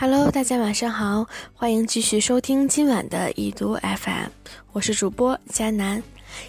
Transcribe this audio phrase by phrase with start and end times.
[0.00, 4.28] Hello，大家晚上好，欢迎继续收听今晚的已读 FM，
[4.70, 6.00] 我是主播佳楠。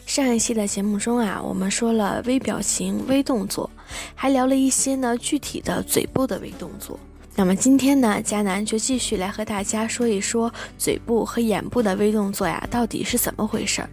[0.06, 3.68] 上一期的节目中啊，我们说了微表情、微动作，
[4.14, 7.00] 还聊了一些呢具体的嘴部的微动作。
[7.36, 13.90] 那么今天呢，佳楠就继续来和大家说一说嘴部和眼部的微动作呀，到底是怎么回事儿。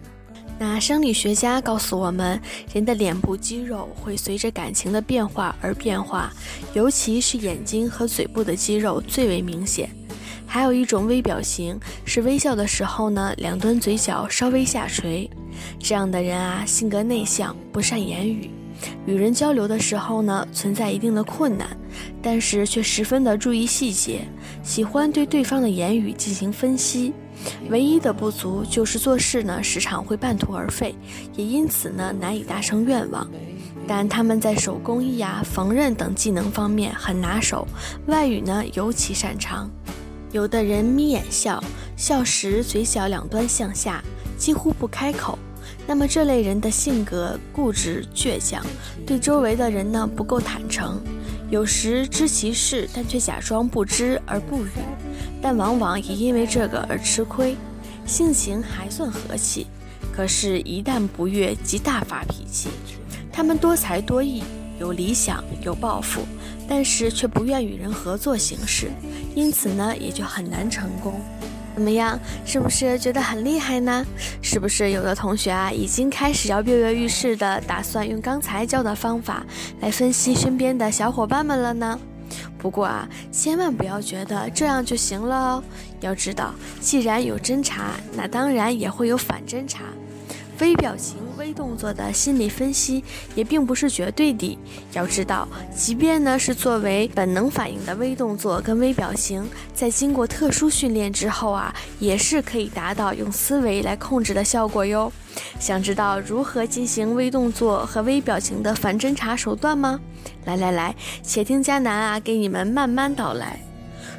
[0.59, 2.41] 那生理学家告诉我们，
[2.73, 6.33] 人的脸部肌肉会随着感情的变化而变化，
[6.73, 9.91] 尤其是眼睛和嘴部的肌肉最为明显。
[10.47, 15.29] 还有一种微表情是微笑的时候呢，两端嘴角稍微下垂。
[15.79, 18.51] 这样的人啊，性格内向，不善言语，
[19.07, 21.69] 与人交流的时候呢，存在一定的困难，
[22.23, 24.21] 但是却十分的注意细节，
[24.63, 27.13] 喜欢对对方的言语进行分析。
[27.71, 30.95] 唯一的不足就是做事呢，时常会半途而废，
[31.35, 33.27] 也因此呢难以达成愿望。
[33.89, 37.67] 但他们在手工艺呀、缝纫等技能方面很拿手，
[38.07, 39.71] 外语呢尤其擅长。
[40.33, 41.63] 有的人眯眼笑，
[41.97, 44.03] 笑时嘴角两端向下，
[44.37, 45.39] 几乎不开口。
[45.87, 48.65] 那么这类人的性格固执倔强，
[49.07, 51.01] 对周围的人呢不够坦诚，
[51.49, 54.71] 有时知其事，但却假装不知而不语。
[55.49, 57.55] 但往往也因为这个而吃亏，
[58.05, 59.69] 性情还算和气，
[60.13, 62.69] 可是，一旦不悦即大发脾气。
[63.31, 64.43] 他们多才多艺，
[64.81, 66.23] 有理想，有抱负，
[66.69, 68.91] 但是却不愿与人合作行事，
[69.37, 71.21] 因此呢，也就很难成功。
[71.77, 74.05] 怎么样，是不是觉得很厉害呢？
[74.43, 79.47] 是不是有的同学啊，已经开始要跃跃欲试的打算用刚才教的方法
[79.81, 81.97] 来分析身边的小伙伴们了呢？
[82.59, 85.65] 不过啊，千万不要觉得这样就行了哦。
[86.01, 89.85] 要知道，既然有侦查，那当然也会有反侦查。
[90.61, 93.05] 微表情、微动作的心理分析
[93.35, 94.59] 也并不是绝对的。
[94.93, 105.13] 要知道，即便呢是作为本能反应的微动作跟微表情，在经过特殊训练之后啊，也是可以达到用思维来控制的效果哟。
[105.61, 110.01] 想知道如何进行微动作和微表情的反侦查手段吗？
[110.47, 113.61] 来来来，且听佳楠啊给你们慢慢道来。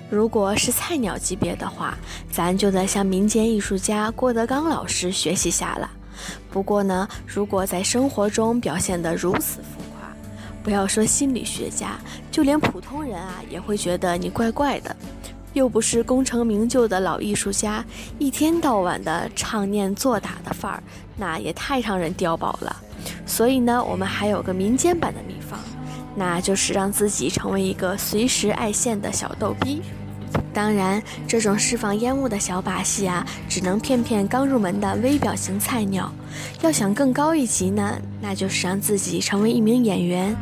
[0.10, 1.98] 如果是菜鸟级别的话，
[2.32, 5.90] 咱就得向民间艺术家郭德纲老师学习下了。
[6.52, 10.10] 不过呢，如果在生活中表现得如此浮夸，
[10.64, 12.00] 不要说心理学家，
[12.32, 14.96] 就连普通人啊也会觉得你怪怪的。
[15.54, 17.84] 又不是功成名就的老艺术家，
[18.20, 20.84] 一天到晚的唱念做打的范儿，
[21.16, 22.76] 那也太让人碉堡了。
[23.26, 25.60] 所以呢，我们还有个民间版的秘方，
[26.16, 29.82] 那就是让自己成为一个随时爱现的小逗逼。
[30.58, 36.12] 当然，这种释放烟雾的小把戏啊，只能骗骗刚入门的微表情菜鸟。
[36.64, 40.36] 要想更高一级呢，那就是让自己成为一名演员。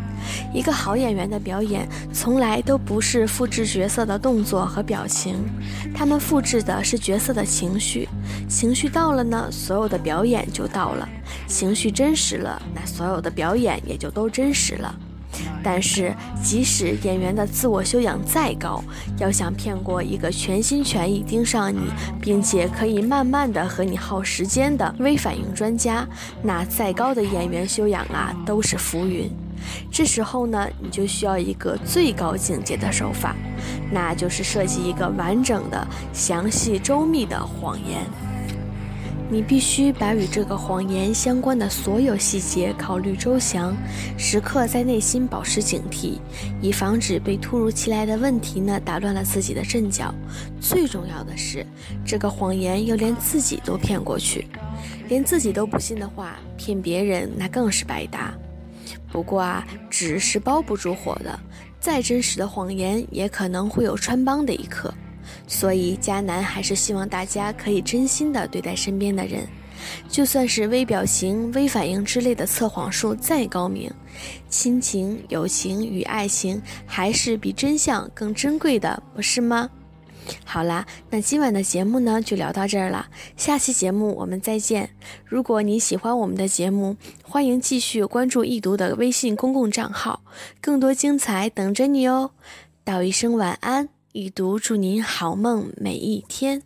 [0.54, 5.36] 一个好演员的表演，从来都不是复制角色的动作和表情，
[5.94, 8.08] 他们复制的是角色的情绪。
[8.48, 11.06] 情绪到了呢，所有的表演就到了；
[11.46, 14.96] 情绪真实了，那所有的表演也就都真实了。
[15.64, 16.14] 但是，
[16.44, 18.84] 即使演员的自我修养再高，
[19.18, 21.92] 要想骗过一个全心全意盯上你，
[22.22, 26.08] 并且可以慢慢的和你耗时间的微反应专家，
[26.44, 29.30] 那再高的演员修养啊，都是浮云。
[29.92, 33.36] 这时候呢，你就需要一个最高境界的手法，
[33.92, 38.06] 那就是设计一个完整的、详细周密的谎言。
[39.36, 43.76] 你必须把与这个谎言相关的所有细节考虑周详，
[44.18, 46.20] 时刻在内心保持警惕，
[46.62, 50.16] 以防止被突如其来的问题呢打乱了自己的阵脚。
[50.62, 51.68] 最重要的是，
[52.06, 54.48] 这个谎言要连自己都骗过去，
[55.10, 58.34] 连自己都不信的话，骗别人那更是白搭。
[59.12, 61.38] 不过啊，纸是包不住火的，
[61.82, 64.94] 再真实的谎言也可能会有穿帮的一刻。
[65.48, 69.48] 所以，迦南还是希望大家可以真心的对待身边的人，
[70.08, 73.92] 就算是微表情、微反应之类的测谎术再高明，
[74.50, 79.70] 亲情、友情与爱情还是比真相更珍贵的，不是吗？
[80.44, 83.08] 好啦，那今晚的节目呢就聊到这儿了，
[83.38, 84.90] 下期节目我们再见。
[85.24, 90.24] 如果你喜欢我们的节目，欢迎继续关注易读的微信公共账号，
[90.60, 92.32] 更多精彩等着你哦。
[92.84, 93.95] 道一声晚安。
[94.18, 96.64] 已读，祝您好梦每一天。